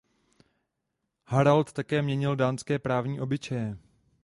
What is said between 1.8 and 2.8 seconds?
měnil dánské